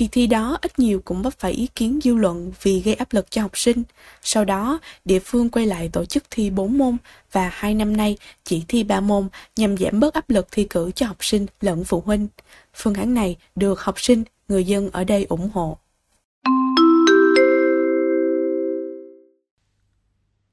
Kỳ 0.00 0.08
thi 0.12 0.26
đó 0.26 0.58
ít 0.62 0.78
nhiều 0.78 1.00
cũng 1.04 1.22
vấp 1.22 1.32
phải 1.38 1.52
ý 1.52 1.68
kiến 1.74 1.98
dư 2.02 2.14
luận 2.14 2.52
vì 2.62 2.80
gây 2.80 2.94
áp 2.94 3.12
lực 3.12 3.30
cho 3.30 3.42
học 3.42 3.58
sinh. 3.58 3.82
Sau 4.22 4.44
đó, 4.44 4.80
địa 5.04 5.18
phương 5.18 5.48
quay 5.48 5.66
lại 5.66 5.90
tổ 5.92 6.04
chức 6.04 6.24
thi 6.30 6.50
4 6.50 6.78
môn 6.78 6.96
và 7.32 7.48
hai 7.52 7.74
năm 7.74 7.96
nay 7.96 8.16
chỉ 8.44 8.62
thi 8.68 8.84
3 8.84 9.00
môn 9.00 9.28
nhằm 9.56 9.76
giảm 9.76 10.00
bớt 10.00 10.14
áp 10.14 10.30
lực 10.30 10.48
thi 10.50 10.66
cử 10.70 10.90
cho 10.94 11.06
học 11.06 11.16
sinh 11.20 11.46
lẫn 11.60 11.84
phụ 11.84 12.02
huynh. 12.06 12.28
Phương 12.74 12.94
án 12.94 13.14
này 13.14 13.36
được 13.56 13.80
học 13.80 14.00
sinh, 14.00 14.24
người 14.48 14.64
dân 14.64 14.90
ở 14.90 15.04
đây 15.04 15.26
ủng 15.28 15.50
hộ. 15.52 15.78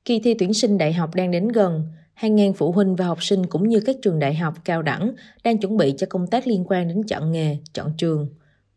Kỳ 0.06 0.20
thi 0.20 0.34
tuyển 0.40 0.54
sinh 0.54 0.78
đại 0.78 0.94
học 0.94 1.16
đang 1.16 1.32
đến 1.32 1.48
gần, 1.48 1.84
hàng 2.14 2.36
ngàn 2.36 2.54
phụ 2.54 2.72
huynh 2.72 2.96
và 2.96 3.06
học 3.06 3.24
sinh 3.24 3.46
cũng 3.46 3.70
như 3.70 3.80
các 3.80 3.96
trường 4.02 4.20
đại 4.20 4.36
học 4.36 4.54
cao 4.66 4.82
đẳng 4.82 5.12
đang 5.44 5.58
chuẩn 5.58 5.78
bị 5.78 5.94
cho 5.98 6.08
công 6.10 6.28
tác 6.28 6.48
liên 6.48 6.66
quan 6.68 6.88
đến 6.88 7.04
chọn 7.04 7.32
nghề, 7.32 7.58
chọn 7.74 7.94
trường. 7.98 8.28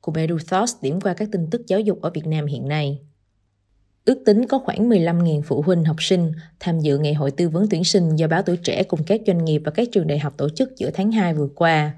Cùng 0.01 0.15
Thos 0.49 0.75
điểm 0.83 1.01
qua 1.01 1.15
các 1.15 1.29
tin 1.33 1.47
tức 1.51 1.63
giáo 1.67 1.81
dục 1.81 2.03
ở 2.03 2.11
Việt 2.11 2.27
Nam 2.27 2.47
hiện 2.47 2.69
nay. 2.69 3.01
Ước 4.05 4.23
tính 4.27 4.47
có 4.47 4.59
khoảng 4.59 4.89
15.000 4.91 5.43
phụ 5.43 5.63
huynh 5.63 5.85
học 5.85 5.97
sinh 6.03 6.33
tham 6.61 6.81
dự 6.81 6.99
ngày 6.99 7.15
hội 7.15 7.31
tư 7.31 7.49
vấn 7.49 7.67
tuyển 7.71 7.85
sinh 7.85 8.17
do 8.17 8.27
báo 8.27 8.43
tuổi 8.43 8.57
trẻ 8.57 8.83
cùng 8.83 9.01
các 9.07 9.21
doanh 9.27 9.45
nghiệp 9.45 9.63
và 9.65 9.71
các 9.71 9.89
trường 9.93 10.07
đại 10.07 10.19
học 10.19 10.35
tổ 10.37 10.49
chức 10.49 10.77
giữa 10.77 10.91
tháng 10.91 11.13
2 11.13 11.35
vừa 11.35 11.49
qua. 11.55 11.93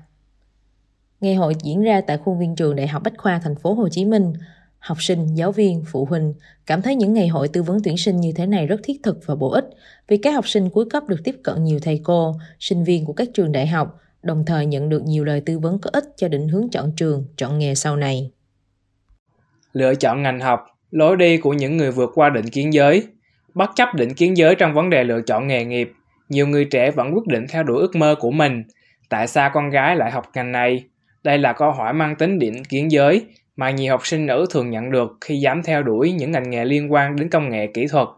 Ngày 1.20 1.34
hội 1.34 1.54
diễn 1.62 1.82
ra 1.82 2.00
tại 2.00 2.18
khuôn 2.18 2.38
viên 2.38 2.56
trường 2.56 2.76
Đại 2.76 2.88
học 2.88 3.02
Bách 3.02 3.18
khoa 3.18 3.38
thành 3.38 3.54
phố 3.54 3.74
Hồ 3.74 3.88
Chí 3.88 4.04
Minh. 4.04 4.32
Học 4.78 5.02
sinh, 5.02 5.34
giáo 5.34 5.52
viên, 5.52 5.84
phụ 5.86 6.04
huynh 6.04 6.34
cảm 6.66 6.82
thấy 6.82 6.94
những 6.94 7.14
ngày 7.14 7.28
hội 7.28 7.48
tư 7.48 7.62
vấn 7.62 7.78
tuyển 7.84 7.96
sinh 7.96 8.20
như 8.20 8.32
thế 8.32 8.46
này 8.46 8.66
rất 8.66 8.80
thiết 8.82 9.00
thực 9.02 9.26
và 9.26 9.34
bổ 9.34 9.50
ích 9.50 9.64
vì 10.08 10.16
các 10.16 10.32
học 10.34 10.48
sinh 10.48 10.70
cuối 10.70 10.84
cấp 10.90 11.08
được 11.08 11.20
tiếp 11.24 11.36
cận 11.42 11.64
nhiều 11.64 11.78
thầy 11.82 12.00
cô, 12.04 12.34
sinh 12.60 12.84
viên 12.84 13.04
của 13.04 13.12
các 13.12 13.28
trường 13.34 13.52
đại 13.52 13.66
học 13.66 14.01
đồng 14.22 14.44
thời 14.46 14.66
nhận 14.66 14.88
được 14.88 15.02
nhiều 15.02 15.24
lời 15.24 15.42
tư 15.46 15.58
vấn 15.58 15.78
có 15.78 15.90
ích 15.92 16.04
cho 16.16 16.28
định 16.28 16.48
hướng 16.48 16.70
chọn 16.70 16.92
trường, 16.96 17.24
chọn 17.36 17.58
nghề 17.58 17.74
sau 17.74 17.96
này. 17.96 18.30
Lựa 19.72 19.94
chọn 19.94 20.22
ngành 20.22 20.40
học, 20.40 20.66
lối 20.90 21.16
đi 21.16 21.36
của 21.36 21.52
những 21.52 21.76
người 21.76 21.90
vượt 21.90 22.10
qua 22.14 22.30
định 22.30 22.48
kiến 22.48 22.72
giới. 22.72 23.06
Bất 23.54 23.70
chấp 23.74 23.94
định 23.94 24.14
kiến 24.14 24.36
giới 24.36 24.54
trong 24.54 24.74
vấn 24.74 24.90
đề 24.90 25.04
lựa 25.04 25.20
chọn 25.26 25.46
nghề 25.46 25.64
nghiệp, 25.64 25.92
nhiều 26.28 26.46
người 26.46 26.64
trẻ 26.64 26.90
vẫn 26.90 27.14
quyết 27.14 27.26
định 27.26 27.46
theo 27.48 27.62
đuổi 27.62 27.80
ước 27.80 27.96
mơ 27.96 28.14
của 28.20 28.30
mình. 28.30 28.62
Tại 29.08 29.26
sao 29.26 29.50
con 29.54 29.70
gái 29.70 29.96
lại 29.96 30.10
học 30.10 30.24
ngành 30.34 30.52
này? 30.52 30.84
Đây 31.24 31.38
là 31.38 31.52
câu 31.52 31.72
hỏi 31.72 31.92
mang 31.92 32.16
tính 32.16 32.38
định 32.38 32.64
kiến 32.64 32.90
giới 32.90 33.26
mà 33.56 33.70
nhiều 33.70 33.92
học 33.92 34.06
sinh 34.06 34.26
nữ 34.26 34.46
thường 34.50 34.70
nhận 34.70 34.90
được 34.90 35.16
khi 35.20 35.36
dám 35.36 35.62
theo 35.62 35.82
đuổi 35.82 36.12
những 36.12 36.32
ngành 36.32 36.50
nghề 36.50 36.64
liên 36.64 36.92
quan 36.92 37.16
đến 37.16 37.28
công 37.28 37.48
nghệ 37.48 37.66
kỹ 37.74 37.86
thuật. 37.86 38.08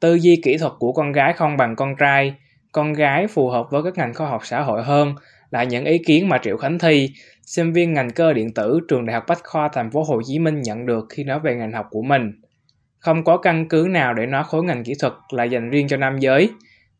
Tư 0.00 0.14
duy 0.14 0.40
kỹ 0.44 0.56
thuật 0.56 0.72
của 0.78 0.92
con 0.92 1.12
gái 1.12 1.32
không 1.32 1.56
bằng 1.56 1.76
con 1.76 1.96
trai, 1.96 2.34
con 2.74 2.92
gái 2.92 3.26
phù 3.26 3.48
hợp 3.48 3.70
với 3.70 3.82
các 3.82 3.96
ngành 3.96 4.14
khoa 4.14 4.28
học 4.28 4.46
xã 4.46 4.60
hội 4.60 4.82
hơn 4.82 5.14
là 5.50 5.64
những 5.64 5.84
ý 5.84 5.98
kiến 6.06 6.28
mà 6.28 6.38
Triệu 6.38 6.56
Khánh 6.56 6.78
Thi, 6.78 7.10
sinh 7.42 7.72
viên 7.72 7.92
ngành 7.92 8.10
cơ 8.10 8.32
điện 8.32 8.54
tử 8.54 8.80
trường 8.88 9.06
Đại 9.06 9.14
học 9.14 9.24
Bách 9.28 9.44
khoa 9.44 9.68
Thành 9.72 9.90
phố 9.90 10.02
Hồ 10.02 10.20
Chí 10.26 10.38
Minh 10.38 10.62
nhận 10.62 10.86
được 10.86 11.06
khi 11.10 11.24
nói 11.24 11.40
về 11.40 11.54
ngành 11.56 11.72
học 11.72 11.86
của 11.90 12.02
mình. 12.02 12.32
Không 12.98 13.24
có 13.24 13.36
căn 13.36 13.68
cứ 13.68 13.86
nào 13.90 14.14
để 14.14 14.26
nói 14.26 14.44
khối 14.44 14.64
ngành 14.64 14.84
kỹ 14.84 14.92
thuật 15.00 15.12
là 15.30 15.44
dành 15.44 15.70
riêng 15.70 15.88
cho 15.88 15.96
nam 15.96 16.18
giới. 16.18 16.50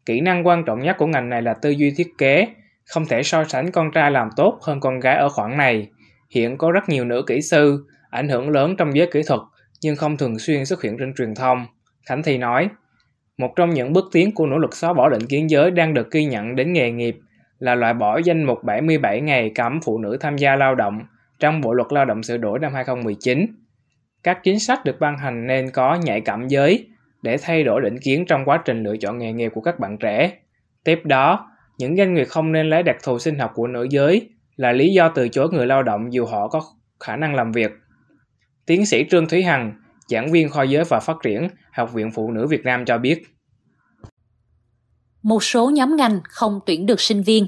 Kỹ 0.06 0.20
năng 0.20 0.46
quan 0.46 0.64
trọng 0.64 0.80
nhất 0.80 0.96
của 0.98 1.06
ngành 1.06 1.28
này 1.28 1.42
là 1.42 1.54
tư 1.54 1.70
duy 1.70 1.92
thiết 1.96 2.08
kế, 2.18 2.48
không 2.84 3.06
thể 3.06 3.22
so 3.22 3.44
sánh 3.44 3.70
con 3.70 3.90
trai 3.90 4.10
làm 4.10 4.28
tốt 4.36 4.58
hơn 4.62 4.80
con 4.80 5.00
gái 5.00 5.16
ở 5.16 5.28
khoảng 5.28 5.56
này. 5.56 5.88
Hiện 6.30 6.58
có 6.58 6.70
rất 6.70 6.88
nhiều 6.88 7.04
nữ 7.04 7.24
kỹ 7.26 7.40
sư, 7.40 7.86
ảnh 8.10 8.28
hưởng 8.28 8.50
lớn 8.50 8.74
trong 8.78 8.96
giới 8.96 9.06
kỹ 9.12 9.22
thuật 9.26 9.40
nhưng 9.82 9.96
không 9.96 10.16
thường 10.16 10.38
xuyên 10.38 10.64
xuất 10.64 10.82
hiện 10.82 10.96
trên 10.98 11.14
truyền 11.14 11.34
thông. 11.34 11.66
Khánh 12.06 12.22
Thi 12.22 12.38
nói, 12.38 12.68
một 13.38 13.56
trong 13.56 13.70
những 13.70 13.92
bước 13.92 14.04
tiến 14.12 14.34
của 14.34 14.46
nỗ 14.46 14.58
lực 14.58 14.76
xóa 14.76 14.92
bỏ 14.92 15.08
định 15.08 15.26
kiến 15.28 15.50
giới 15.50 15.70
đang 15.70 15.94
được 15.94 16.10
ghi 16.10 16.24
nhận 16.24 16.56
đến 16.56 16.72
nghề 16.72 16.90
nghiệp 16.90 17.16
là 17.58 17.74
loại 17.74 17.94
bỏ 17.94 18.18
danh 18.24 18.44
mục 18.44 18.64
77 18.64 19.20
ngày 19.20 19.52
cấm 19.54 19.80
phụ 19.84 19.98
nữ 19.98 20.16
tham 20.20 20.36
gia 20.36 20.56
lao 20.56 20.74
động 20.74 21.00
trong 21.38 21.60
Bộ 21.60 21.72
luật 21.72 21.92
Lao 21.92 22.04
động 22.04 22.22
sửa 22.22 22.36
đổi 22.36 22.58
năm 22.58 22.74
2019. 22.74 23.46
Các 24.22 24.40
chính 24.42 24.58
sách 24.58 24.84
được 24.84 25.00
ban 25.00 25.18
hành 25.18 25.46
nên 25.46 25.70
có 25.70 25.94
nhạy 25.94 26.20
cảm 26.20 26.48
giới 26.48 26.88
để 27.22 27.36
thay 27.42 27.64
đổi 27.64 27.80
định 27.80 27.98
kiến 27.98 28.24
trong 28.26 28.44
quá 28.44 28.62
trình 28.64 28.82
lựa 28.82 28.96
chọn 28.96 29.18
nghề 29.18 29.32
nghiệp 29.32 29.52
của 29.54 29.60
các 29.60 29.78
bạn 29.78 29.98
trẻ. 29.98 30.32
Tiếp 30.84 31.00
đó, 31.04 31.50
những 31.78 31.96
doanh 31.96 32.14
nghiệp 32.14 32.24
không 32.24 32.52
nên 32.52 32.66
lấy 32.70 32.82
đặc 32.82 32.96
thù 33.04 33.18
sinh 33.18 33.38
học 33.38 33.50
của 33.54 33.66
nữ 33.66 33.86
giới 33.90 34.28
là 34.56 34.72
lý 34.72 34.92
do 34.92 35.08
từ 35.08 35.28
chối 35.28 35.48
người 35.52 35.66
lao 35.66 35.82
động 35.82 36.12
dù 36.12 36.24
họ 36.24 36.48
có 36.48 36.62
khả 37.00 37.16
năng 37.16 37.34
làm 37.34 37.52
việc. 37.52 37.72
Tiến 38.66 38.86
sĩ 38.86 39.04
Trương 39.10 39.28
Thúy 39.28 39.42
Hằng, 39.42 39.72
giảng 40.08 40.32
viên 40.32 40.50
khoa 40.50 40.64
giới 40.64 40.84
và 40.84 41.00
phát 41.00 41.16
triển, 41.22 41.48
Học 41.72 41.92
viện 41.92 42.10
Phụ 42.14 42.30
nữ 42.30 42.46
Việt 42.46 42.64
Nam 42.64 42.84
cho 42.84 42.98
biết. 42.98 43.22
Một 45.22 45.44
số 45.44 45.70
nhóm 45.70 45.96
ngành 45.96 46.20
không 46.24 46.60
tuyển 46.66 46.86
được 46.86 47.00
sinh 47.00 47.22
viên. 47.22 47.46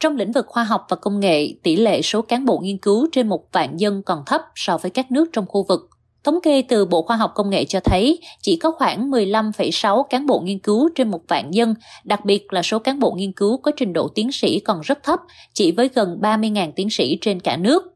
Trong 0.00 0.16
lĩnh 0.16 0.32
vực 0.32 0.46
khoa 0.48 0.64
học 0.64 0.86
và 0.88 0.96
công 0.96 1.20
nghệ, 1.20 1.54
tỷ 1.62 1.76
lệ 1.76 2.02
số 2.02 2.22
cán 2.22 2.44
bộ 2.44 2.58
nghiên 2.58 2.78
cứu 2.78 3.08
trên 3.12 3.28
một 3.28 3.52
vạn 3.52 3.80
dân 3.80 4.02
còn 4.02 4.22
thấp 4.26 4.40
so 4.54 4.78
với 4.78 4.90
các 4.90 5.10
nước 5.10 5.28
trong 5.32 5.46
khu 5.46 5.64
vực. 5.68 5.80
Thống 6.24 6.38
kê 6.42 6.62
từ 6.62 6.84
Bộ 6.84 7.02
Khoa 7.02 7.16
học 7.16 7.32
Công 7.34 7.50
nghệ 7.50 7.64
cho 7.64 7.80
thấy 7.80 8.20
chỉ 8.42 8.56
có 8.56 8.70
khoảng 8.70 9.10
15,6 9.10 10.02
cán 10.02 10.26
bộ 10.26 10.40
nghiên 10.40 10.58
cứu 10.58 10.88
trên 10.94 11.10
một 11.10 11.20
vạn 11.28 11.54
dân, 11.54 11.74
đặc 12.04 12.24
biệt 12.24 12.52
là 12.52 12.62
số 12.62 12.78
cán 12.78 12.98
bộ 12.98 13.12
nghiên 13.12 13.32
cứu 13.32 13.56
có 13.56 13.72
trình 13.76 13.92
độ 13.92 14.08
tiến 14.08 14.32
sĩ 14.32 14.60
còn 14.60 14.80
rất 14.80 15.02
thấp, 15.02 15.20
chỉ 15.54 15.72
với 15.72 15.88
gần 15.94 16.18
30.000 16.20 16.72
tiến 16.76 16.90
sĩ 16.90 17.18
trên 17.20 17.40
cả 17.40 17.56
nước. 17.56 17.91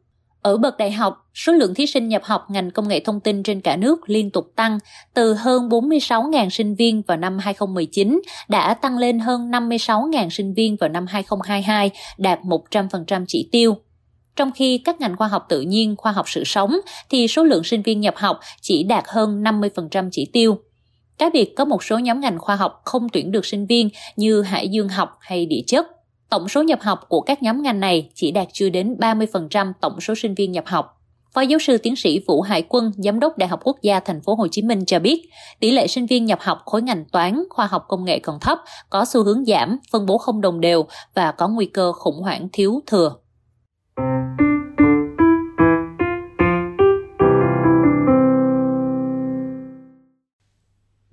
Ở 0.46 0.56
bậc 0.56 0.76
đại 0.76 0.92
học, 0.92 1.26
số 1.34 1.52
lượng 1.52 1.74
thí 1.74 1.86
sinh 1.86 2.08
nhập 2.08 2.22
học 2.24 2.50
ngành 2.50 2.70
công 2.70 2.88
nghệ 2.88 3.00
thông 3.00 3.20
tin 3.20 3.42
trên 3.42 3.60
cả 3.60 3.76
nước 3.76 4.10
liên 4.10 4.30
tục 4.30 4.52
tăng, 4.56 4.78
từ 5.14 5.34
hơn 5.34 5.68
46.000 5.68 6.48
sinh 6.48 6.74
viên 6.74 7.02
vào 7.02 7.16
năm 7.16 7.38
2019 7.38 8.20
đã 8.48 8.74
tăng 8.74 8.98
lên 8.98 9.18
hơn 9.18 9.50
56.000 9.50 10.28
sinh 10.28 10.54
viên 10.54 10.76
vào 10.76 10.88
năm 10.88 11.06
2022, 11.06 11.90
đạt 12.18 12.40
100% 12.42 13.24
chỉ 13.28 13.48
tiêu. 13.52 13.76
Trong 14.36 14.52
khi 14.54 14.78
các 14.78 15.00
ngành 15.00 15.16
khoa 15.16 15.28
học 15.28 15.46
tự 15.48 15.60
nhiên, 15.60 15.96
khoa 15.96 16.12
học 16.12 16.28
sự 16.28 16.44
sống 16.44 16.76
thì 17.10 17.28
số 17.28 17.44
lượng 17.44 17.64
sinh 17.64 17.82
viên 17.82 18.00
nhập 18.00 18.14
học 18.16 18.40
chỉ 18.60 18.82
đạt 18.82 19.04
hơn 19.08 19.42
50% 19.42 20.08
chỉ 20.12 20.30
tiêu. 20.32 20.58
Cái 21.18 21.30
biệt 21.30 21.54
có 21.56 21.64
một 21.64 21.84
số 21.84 21.98
nhóm 21.98 22.20
ngành 22.20 22.38
khoa 22.38 22.56
học 22.56 22.80
không 22.84 23.08
tuyển 23.08 23.32
được 23.32 23.46
sinh 23.46 23.66
viên 23.66 23.88
như 24.16 24.42
hải 24.42 24.68
dương 24.68 24.88
học 24.88 25.16
hay 25.20 25.46
địa 25.46 25.62
chất. 25.66 25.95
Tổng 26.30 26.48
số 26.48 26.62
nhập 26.62 26.78
học 26.82 27.00
của 27.08 27.20
các 27.20 27.42
nhóm 27.42 27.62
ngành 27.62 27.80
này 27.80 28.10
chỉ 28.14 28.30
đạt 28.30 28.48
chưa 28.52 28.68
đến 28.68 28.96
30% 28.98 29.72
tổng 29.80 30.00
số 30.00 30.14
sinh 30.14 30.34
viên 30.34 30.52
nhập 30.52 30.64
học. 30.66 30.92
Phó 31.34 31.40
giáo 31.40 31.58
sư 31.58 31.78
tiến 31.78 31.96
sĩ 31.96 32.20
Vũ 32.26 32.42
Hải 32.42 32.62
Quân, 32.68 32.92
giám 32.96 33.20
đốc 33.20 33.38
Đại 33.38 33.48
học 33.48 33.60
Quốc 33.64 33.76
gia 33.82 34.00
Thành 34.00 34.20
phố 34.20 34.34
Hồ 34.34 34.46
Chí 34.50 34.62
Minh 34.62 34.84
cho 34.84 34.98
biết, 34.98 35.28
tỷ 35.60 35.70
lệ 35.70 35.86
sinh 35.86 36.06
viên 36.06 36.24
nhập 36.24 36.38
học 36.42 36.58
khối 36.64 36.82
ngành 36.82 37.04
toán, 37.04 37.44
khoa 37.50 37.66
học 37.66 37.84
công 37.88 38.04
nghệ 38.04 38.18
còn 38.18 38.40
thấp, 38.40 38.58
có 38.90 39.04
xu 39.04 39.24
hướng 39.24 39.44
giảm, 39.44 39.78
phân 39.92 40.06
bố 40.06 40.18
không 40.18 40.40
đồng 40.40 40.60
đều 40.60 40.86
và 41.14 41.32
có 41.32 41.48
nguy 41.48 41.66
cơ 41.66 41.92
khủng 41.92 42.22
hoảng 42.22 42.48
thiếu 42.52 42.80
thừa. 42.86 43.14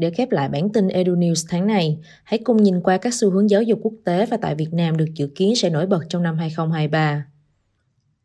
Để 0.03 0.09
khép 0.09 0.31
lại 0.31 0.49
bản 0.49 0.69
tin 0.73 0.87
Edu 0.87 1.15
News 1.15 1.47
tháng 1.49 1.67
này, 1.67 1.97
hãy 2.23 2.39
cùng 2.43 2.63
nhìn 2.63 2.81
qua 2.81 2.97
các 2.97 3.13
xu 3.13 3.29
hướng 3.29 3.49
giáo 3.49 3.61
dục 3.61 3.79
quốc 3.81 3.93
tế 4.05 4.25
và 4.25 4.37
tại 4.41 4.55
Việt 4.55 4.67
Nam 4.71 4.97
được 4.97 5.05
dự 5.15 5.29
kiến 5.35 5.55
sẽ 5.55 5.69
nổi 5.69 5.85
bật 5.85 5.99
trong 6.09 6.23
năm 6.23 6.37
2023. 6.37 7.25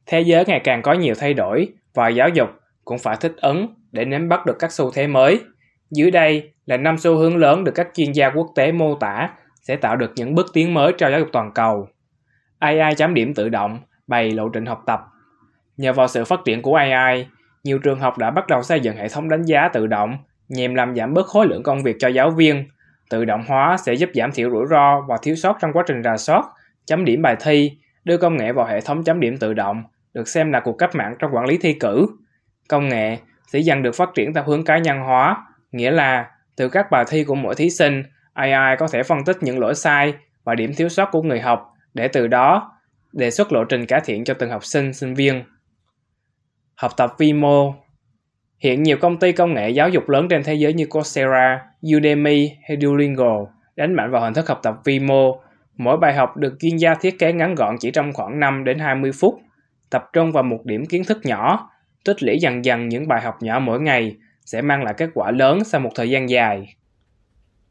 Thế 0.06 0.20
giới 0.20 0.44
ngày 0.44 0.60
càng 0.64 0.82
có 0.82 0.92
nhiều 0.92 1.14
thay 1.18 1.34
đổi 1.34 1.68
và 1.94 2.08
giáo 2.08 2.28
dục 2.28 2.48
cũng 2.84 2.98
phải 2.98 3.16
thích 3.20 3.32
ứng 3.36 3.66
để 3.92 4.04
nắm 4.04 4.28
bắt 4.28 4.46
được 4.46 4.56
các 4.58 4.72
xu 4.72 4.90
thế 4.90 5.06
mới. 5.06 5.40
Dưới 5.90 6.10
đây 6.10 6.50
là 6.66 6.76
năm 6.76 6.98
xu 6.98 7.16
hướng 7.16 7.36
lớn 7.36 7.64
được 7.64 7.72
các 7.74 7.88
chuyên 7.94 8.12
gia 8.12 8.30
quốc 8.30 8.46
tế 8.54 8.72
mô 8.72 8.94
tả 8.94 9.30
sẽ 9.62 9.76
tạo 9.76 9.96
được 9.96 10.12
những 10.16 10.34
bước 10.34 10.46
tiến 10.52 10.74
mới 10.74 10.92
cho 10.98 11.10
giáo 11.10 11.20
dục 11.20 11.28
toàn 11.32 11.50
cầu. 11.54 11.88
AI 12.58 12.94
chấm 12.94 13.14
điểm 13.14 13.34
tự 13.34 13.48
động 13.48 13.78
bày 14.06 14.30
lộ 14.30 14.48
trình 14.48 14.66
học 14.66 14.82
tập. 14.86 15.00
Nhờ 15.76 15.92
vào 15.92 16.08
sự 16.08 16.24
phát 16.24 16.40
triển 16.44 16.62
của 16.62 16.74
AI, 16.74 17.26
nhiều 17.64 17.78
trường 17.78 18.00
học 18.00 18.18
đã 18.18 18.30
bắt 18.30 18.46
đầu 18.48 18.62
xây 18.62 18.80
dựng 18.80 18.96
hệ 18.96 19.08
thống 19.08 19.28
đánh 19.28 19.42
giá 19.42 19.68
tự 19.72 19.86
động 19.86 20.18
nhằm 20.48 20.74
làm 20.74 20.94
giảm 20.94 21.14
bớt 21.14 21.26
khối 21.26 21.46
lượng 21.46 21.62
công 21.62 21.82
việc 21.82 21.96
cho 21.98 22.08
giáo 22.08 22.30
viên. 22.30 22.68
Tự 23.10 23.24
động 23.24 23.44
hóa 23.48 23.76
sẽ 23.86 23.94
giúp 23.94 24.10
giảm 24.14 24.32
thiểu 24.32 24.50
rủi 24.50 24.66
ro 24.70 25.00
và 25.08 25.16
thiếu 25.22 25.34
sót 25.34 25.56
trong 25.60 25.72
quá 25.72 25.84
trình 25.86 26.02
rà 26.02 26.16
soát, 26.16 26.44
chấm 26.86 27.04
điểm 27.04 27.22
bài 27.22 27.36
thi, 27.40 27.78
đưa 28.04 28.16
công 28.16 28.36
nghệ 28.36 28.52
vào 28.52 28.66
hệ 28.66 28.80
thống 28.80 29.04
chấm 29.04 29.20
điểm 29.20 29.36
tự 29.36 29.54
động, 29.54 29.82
được 30.14 30.28
xem 30.28 30.52
là 30.52 30.60
cuộc 30.60 30.72
cách 30.72 30.94
mạng 30.94 31.14
trong 31.18 31.34
quản 31.34 31.46
lý 31.46 31.58
thi 31.58 31.72
cử. 31.72 32.06
Công 32.68 32.88
nghệ 32.88 33.18
sẽ 33.46 33.58
dần 33.58 33.82
được 33.82 33.94
phát 33.94 34.08
triển 34.14 34.34
theo 34.34 34.44
hướng 34.44 34.64
cá 34.64 34.78
nhân 34.78 34.98
hóa, 34.98 35.36
nghĩa 35.72 35.90
là 35.90 36.30
từ 36.56 36.68
các 36.68 36.90
bài 36.90 37.04
thi 37.08 37.24
của 37.24 37.34
mỗi 37.34 37.54
thí 37.54 37.70
sinh, 37.70 38.02
AI 38.32 38.76
có 38.78 38.88
thể 38.92 39.02
phân 39.02 39.24
tích 39.24 39.36
những 39.40 39.58
lỗi 39.58 39.74
sai 39.74 40.14
và 40.44 40.54
điểm 40.54 40.74
thiếu 40.76 40.88
sót 40.88 41.08
của 41.12 41.22
người 41.22 41.40
học 41.40 41.72
để 41.94 42.08
từ 42.08 42.26
đó 42.26 42.72
đề 43.12 43.30
xuất 43.30 43.52
lộ 43.52 43.64
trình 43.64 43.86
cải 43.86 44.00
thiện 44.04 44.24
cho 44.24 44.34
từng 44.34 44.50
học 44.50 44.64
sinh, 44.64 44.92
sinh 44.92 45.14
viên. 45.14 45.42
Học 46.74 46.92
tập 46.96 47.14
vi 47.18 47.32
mô 47.32 47.74
Hiện 48.58 48.82
nhiều 48.82 48.96
công 49.00 49.18
ty 49.18 49.32
công 49.32 49.54
nghệ 49.54 49.70
giáo 49.70 49.88
dục 49.88 50.08
lớn 50.08 50.28
trên 50.30 50.42
thế 50.44 50.54
giới 50.54 50.72
như 50.72 50.86
Coursera, 50.86 51.60
Udemy 51.96 52.50
hay 52.68 52.78
Duolingo 52.80 53.46
đánh 53.76 53.94
mạnh 53.94 54.10
vào 54.10 54.22
hình 54.22 54.34
thức 54.34 54.48
học 54.48 54.60
tập 54.62 54.74
vi 54.84 54.98
mô. 54.98 55.40
Mỗi 55.76 55.96
bài 55.96 56.14
học 56.14 56.36
được 56.36 56.54
chuyên 56.60 56.76
gia 56.76 56.94
thiết 56.94 57.18
kế 57.18 57.32
ngắn 57.32 57.54
gọn 57.54 57.76
chỉ 57.80 57.90
trong 57.90 58.12
khoảng 58.12 58.40
5 58.40 58.64
đến 58.64 58.78
20 58.78 59.12
phút, 59.12 59.40
tập 59.90 60.04
trung 60.12 60.32
vào 60.32 60.42
một 60.42 60.60
điểm 60.64 60.86
kiến 60.86 61.04
thức 61.04 61.18
nhỏ, 61.24 61.70
tích 62.04 62.22
lũy 62.22 62.38
dần 62.38 62.64
dần 62.64 62.88
những 62.88 63.08
bài 63.08 63.20
học 63.20 63.34
nhỏ 63.40 63.58
mỗi 63.58 63.80
ngày 63.80 64.16
sẽ 64.44 64.62
mang 64.62 64.82
lại 64.82 64.94
kết 64.96 65.10
quả 65.14 65.30
lớn 65.30 65.64
sau 65.64 65.80
một 65.80 65.90
thời 65.94 66.10
gian 66.10 66.30
dài. 66.30 66.74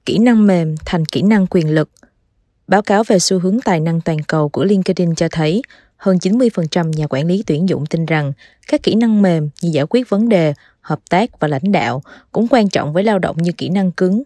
Kỹ 0.06 0.18
năng 0.18 0.48
mềm 0.48 0.76
thành 0.86 1.06
kỹ 1.06 1.22
năng 1.22 1.48
quyền 1.48 1.70
lực. 1.76 1.90
Báo 2.68 2.82
cáo 2.82 3.04
về 3.04 3.20
xu 3.20 3.40
hướng 3.40 3.60
tài 3.66 3.80
năng 3.80 4.02
toàn 4.02 4.18
cầu 4.28 4.50
của 4.50 4.64
LinkedIn 4.64 5.16
cho 5.16 5.28
thấy 5.32 5.62
hơn 5.98 6.18
90% 6.18 6.90
nhà 6.90 7.08
quản 7.10 7.28
lý 7.28 7.44
tuyển 7.48 7.70
dụng 7.70 7.86
tin 7.86 8.06
rằng 8.06 8.34
các 8.68 8.84
kỹ 8.84 8.96
năng 8.96 9.22
mềm 9.22 9.50
như 9.62 9.70
giải 9.70 9.86
quyết 9.90 10.10
vấn 10.10 10.30
đề, 10.30 10.54
hợp 10.82 11.00
tác 11.10 11.40
và 11.40 11.48
lãnh 11.48 11.72
đạo 11.72 12.02
cũng 12.32 12.48
quan 12.50 12.70
trọng 12.70 12.94
với 12.94 13.04
lao 13.04 13.20
động 13.20 13.38
như 13.40 13.52
kỹ 13.52 13.70
năng 13.70 13.92
cứng. 13.92 14.24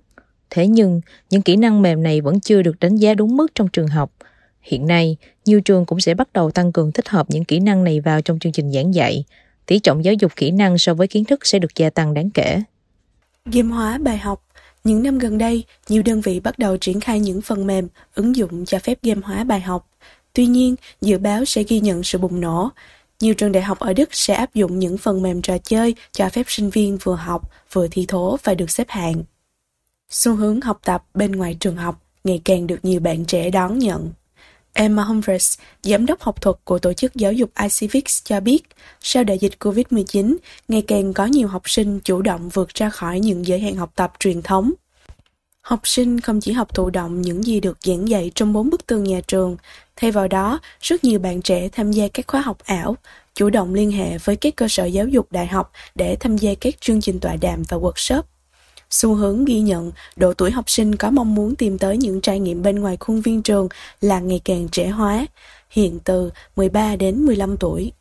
Thế 0.50 0.68
nhưng, 0.68 1.02
những 1.30 1.42
kỹ 1.42 1.56
năng 1.56 1.82
mềm 1.82 2.04
này 2.04 2.22
vẫn 2.22 2.40
chưa 2.40 2.62
được 2.62 2.80
đánh 2.80 2.96
giá 2.96 3.14
đúng 3.14 3.38
mức 3.38 3.56
trong 3.56 3.68
trường 3.68 3.88
học. 3.88 4.12
Hiện 4.62 4.88
nay, 4.88 5.18
nhiều 5.46 5.62
trường 5.62 5.86
cũng 5.86 6.00
sẽ 6.00 6.14
bắt 6.14 6.34
đầu 6.34 6.52
tăng 6.52 6.72
cường 6.72 6.92
tích 6.92 7.10
hợp 7.10 7.30
những 7.30 7.44
kỹ 7.44 7.60
năng 7.60 7.84
này 7.84 8.00
vào 8.00 8.22
trong 8.22 8.40
chương 8.40 8.52
trình 8.52 8.72
giảng 8.72 8.94
dạy. 8.94 9.24
Tỷ 9.66 9.80
trọng 9.80 10.06
giáo 10.06 10.14
dục 10.14 10.32
kỹ 10.36 10.52
năng 10.52 10.78
so 10.78 10.94
với 10.94 11.08
kiến 11.08 11.26
thức 11.26 11.46
sẽ 11.46 11.60
được 11.60 11.76
gia 11.76 11.90
tăng 11.90 12.14
đáng 12.14 12.30
kể. 12.30 12.62
Game 13.46 13.70
hóa 13.70 13.98
bài 13.98 14.18
học 14.18 14.44
những 14.84 15.04
năm 15.04 15.20
gần 15.20 15.38
đây, 15.38 15.64
nhiều 15.90 16.04
đơn 16.04 16.22
vị 16.22 16.40
bắt 16.40 16.60
đầu 16.60 16.78
triển 16.78 17.00
khai 17.00 17.20
những 17.20 17.42
phần 17.42 17.68
mềm, 17.68 17.88
ứng 18.16 18.36
dụng 18.36 18.66
cho 18.66 18.80
phép 18.80 18.98
game 19.04 19.22
hóa 19.24 19.44
bài 19.44 19.60
học. 19.62 19.88
Tuy 20.34 20.46
nhiên, 20.46 20.76
dự 21.02 21.18
báo 21.18 21.46
sẽ 21.46 21.64
ghi 21.64 21.80
nhận 21.80 22.04
sự 22.04 22.18
bùng 22.18 22.42
nổ. 22.42 22.70
Nhiều 23.20 23.34
trường 23.34 23.52
đại 23.52 23.64
học 23.64 23.80
ở 23.80 23.94
Đức 23.94 24.10
sẽ 24.12 24.34
áp 24.34 24.54
dụng 24.54 24.80
những 24.80 24.98
phần 24.98 25.22
mềm 25.22 25.42
trò 25.42 25.58
chơi 25.58 25.96
cho 26.12 26.30
phép 26.30 26.46
sinh 26.48 26.70
viên 26.70 26.98
vừa 26.98 27.16
học, 27.16 27.52
vừa 27.72 27.88
thi 27.88 28.06
thố 28.08 28.38
và 28.44 28.54
được 28.54 28.70
xếp 28.70 28.90
hạng. 28.90 29.24
Xu 30.10 30.36
hướng 30.36 30.62
học 30.62 30.80
tập 30.84 31.04
bên 31.14 31.32
ngoài 31.32 31.58
trường 31.60 31.76
học 31.76 32.02
ngày 32.24 32.42
càng 32.46 32.68
được 32.68 32.86
nhiều 32.86 33.00
bạn 33.00 33.26
trẻ 33.26 33.50
đón 33.50 33.80
nhận. 33.80 34.12
Emma 34.74 35.04
Humphreys, 35.04 35.60
giám 35.84 36.06
đốc 36.06 36.22
học 36.22 36.42
thuật 36.42 36.56
của 36.64 36.80
tổ 36.80 36.94
chức 36.94 37.16
giáo 37.16 37.34
dục 37.34 37.50
iCivics 37.62 38.24
cho 38.24 38.40
biết, 38.40 38.64
sau 39.02 39.24
đại 39.24 39.38
dịch 39.38 39.54
COVID-19, 39.60 40.36
ngày 40.68 40.82
càng 40.88 41.14
có 41.14 41.26
nhiều 41.26 41.48
học 41.48 41.70
sinh 41.70 42.00
chủ 42.00 42.22
động 42.22 42.50
vượt 42.50 42.70
ra 42.74 42.90
khỏi 42.90 43.20
những 43.20 43.46
giới 43.46 43.60
hạn 43.60 43.76
học 43.76 43.92
tập 43.96 44.14
truyền 44.20 44.42
thống 44.42 44.72
Học 45.62 45.80
sinh 45.84 46.20
không 46.20 46.40
chỉ 46.40 46.52
học 46.52 46.76
thụ 46.76 46.90
động 46.90 47.22
những 47.22 47.44
gì 47.44 47.60
được 47.60 47.78
giảng 47.82 48.10
dạy 48.10 48.32
trong 48.36 48.54
bốn 48.54 48.70
bức 48.70 48.88
tường 48.88 49.04
nhà 49.04 49.22
trường, 49.28 49.58
thay 49.96 50.12
vào 50.12 50.28
đó, 50.28 50.60
rất 50.82 51.04
nhiều 51.04 51.20
bạn 51.20 51.42
trẻ 51.42 51.70
tham 51.72 51.92
gia 51.92 52.08
các 52.08 52.28
khóa 52.28 52.42
học 52.42 52.58
ảo, 52.66 52.98
chủ 53.34 53.50
động 53.50 53.74
liên 53.74 53.92
hệ 53.92 54.18
với 54.18 54.36
các 54.36 54.56
cơ 54.56 54.68
sở 54.68 54.86
giáo 54.86 55.08
dục 55.08 55.32
đại 55.32 55.48
học 55.48 55.72
để 55.96 56.16
tham 56.20 56.38
gia 56.38 56.52
các 56.62 56.82
chương 56.82 57.02
trình 57.02 57.20
tọa 57.20 57.36
đàm 57.36 57.64
và 57.70 57.78
workshop. 57.78 58.22
Xu 58.90 59.14
hướng 59.14 59.46
ghi 59.46 59.60
nhận 59.60 59.92
độ 60.16 60.34
tuổi 60.34 60.52
học 60.52 60.70
sinh 60.70 60.96
có 60.96 61.12
mong 61.12 61.36
muốn 61.36 61.56
tìm 61.56 61.78
tới 61.78 61.98
những 61.98 62.22
trải 62.22 62.40
nghiệm 62.40 62.62
bên 62.62 62.80
ngoài 62.80 62.98
khuôn 63.00 63.22
viên 63.22 63.42
trường 63.42 63.68
là 64.02 64.20
ngày 64.20 64.42
càng 64.46 64.68
trẻ 64.72 64.88
hóa, 64.88 65.26
hiện 65.70 66.00
từ 66.04 66.32
13 66.56 66.96
đến 66.96 67.26
15 67.26 67.58
tuổi. 67.58 67.92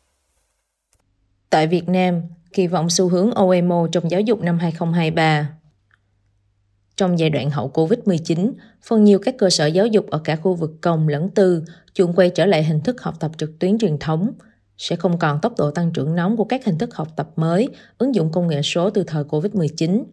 Tại 1.49 1.67
Việt 1.67 1.89
Nam, 1.89 2.21
kỳ 2.53 2.67
vọng 2.67 2.89
xu 2.89 3.09
hướng 3.09 3.31
OMO 3.31 3.87
trong 3.91 4.11
giáo 4.11 4.21
dục 4.21 4.41
năm 4.41 4.59
2023 4.59 5.60
trong 7.01 7.19
giai 7.19 7.29
đoạn 7.29 7.49
hậu 7.49 7.71
Covid-19, 7.73 8.51
phần 8.83 9.03
nhiều 9.03 9.19
các 9.19 9.35
cơ 9.37 9.49
sở 9.49 9.65
giáo 9.65 9.87
dục 9.87 10.09
ở 10.09 10.21
cả 10.23 10.35
khu 10.35 10.53
vực 10.53 10.71
công 10.81 11.07
lẫn 11.07 11.29
tư 11.29 11.63
chuộng 11.93 12.13
quay 12.13 12.29
trở 12.29 12.45
lại 12.45 12.63
hình 12.63 12.81
thức 12.81 13.01
học 13.01 13.15
tập 13.19 13.31
trực 13.37 13.59
tuyến 13.59 13.77
truyền 13.77 13.97
thống, 13.97 14.31
sẽ 14.77 14.95
không 14.95 15.19
còn 15.19 15.39
tốc 15.41 15.53
độ 15.57 15.71
tăng 15.71 15.91
trưởng 15.93 16.15
nóng 16.15 16.37
của 16.37 16.43
các 16.43 16.65
hình 16.65 16.77
thức 16.77 16.95
học 16.95 17.07
tập 17.15 17.29
mới, 17.35 17.69
ứng 17.97 18.15
dụng 18.15 18.31
công 18.31 18.47
nghệ 18.47 18.61
số 18.61 18.89
từ 18.89 19.03
thời 19.03 19.23
Covid-19. 19.23 20.03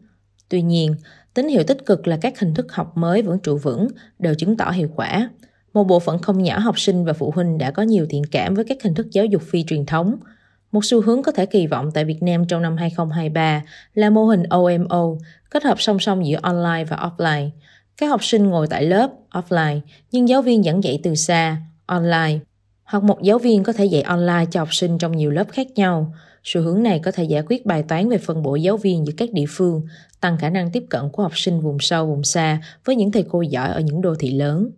Tuy 0.48 0.62
nhiên, 0.62 0.94
tín 1.34 1.48
hiệu 1.48 1.62
tích 1.62 1.86
cực 1.86 2.06
là 2.06 2.18
các 2.20 2.38
hình 2.40 2.54
thức 2.54 2.72
học 2.72 2.96
mới 2.96 3.22
vẫn 3.22 3.38
trụ 3.38 3.56
vững, 3.56 3.88
đều 4.18 4.34
chứng 4.34 4.56
tỏ 4.56 4.70
hiệu 4.70 4.88
quả. 4.96 5.30
Một 5.74 5.84
bộ 5.84 6.00
phận 6.00 6.18
không 6.18 6.42
nhỏ 6.42 6.58
học 6.58 6.78
sinh 6.78 7.04
và 7.04 7.12
phụ 7.12 7.30
huynh 7.30 7.58
đã 7.58 7.70
có 7.70 7.82
nhiều 7.82 8.06
thiện 8.10 8.22
cảm 8.30 8.54
với 8.54 8.64
các 8.64 8.82
hình 8.82 8.94
thức 8.94 9.06
giáo 9.10 9.24
dục 9.24 9.42
phi 9.42 9.64
truyền 9.64 9.86
thống, 9.86 10.16
một 10.72 10.84
xu 10.84 11.00
hướng 11.00 11.22
có 11.22 11.32
thể 11.32 11.46
kỳ 11.46 11.66
vọng 11.66 11.90
tại 11.94 12.04
Việt 12.04 12.22
Nam 12.22 12.46
trong 12.46 12.62
năm 12.62 12.76
2023 12.76 13.62
là 13.94 14.10
mô 14.10 14.24
hình 14.24 14.42
OMO, 14.42 15.16
kết 15.50 15.64
hợp 15.64 15.80
song 15.80 15.98
song 15.98 16.26
giữa 16.26 16.38
online 16.42 16.84
và 16.84 16.96
offline. 16.96 17.50
Các 17.96 18.06
học 18.06 18.24
sinh 18.24 18.46
ngồi 18.46 18.66
tại 18.66 18.84
lớp 18.84 19.10
offline, 19.30 19.80
nhưng 20.10 20.28
giáo 20.28 20.42
viên 20.42 20.62
giảng 20.62 20.84
dạy 20.84 21.00
từ 21.02 21.14
xa 21.14 21.56
online, 21.86 22.38
hoặc 22.84 23.02
một 23.02 23.22
giáo 23.22 23.38
viên 23.38 23.62
có 23.62 23.72
thể 23.72 23.84
dạy 23.84 24.02
online 24.02 24.44
cho 24.50 24.60
học 24.60 24.74
sinh 24.74 24.98
trong 24.98 25.16
nhiều 25.16 25.30
lớp 25.30 25.44
khác 25.52 25.66
nhau. 25.74 26.14
Xu 26.44 26.62
hướng 26.62 26.82
này 26.82 27.00
có 27.04 27.10
thể 27.10 27.24
giải 27.24 27.42
quyết 27.46 27.66
bài 27.66 27.82
toán 27.82 28.08
về 28.08 28.18
phân 28.18 28.42
bổ 28.42 28.56
giáo 28.56 28.76
viên 28.76 29.06
giữa 29.06 29.12
các 29.16 29.32
địa 29.32 29.46
phương, 29.48 29.82
tăng 30.20 30.38
khả 30.38 30.50
năng 30.50 30.70
tiếp 30.70 30.84
cận 30.90 31.02
của 31.12 31.22
học 31.22 31.38
sinh 31.38 31.60
vùng 31.60 31.78
sâu 31.80 32.06
vùng 32.06 32.24
xa 32.24 32.60
với 32.84 32.96
những 32.96 33.12
thầy 33.12 33.24
cô 33.28 33.42
giỏi 33.42 33.68
ở 33.68 33.80
những 33.80 34.00
đô 34.00 34.14
thị 34.14 34.30
lớn. 34.30 34.70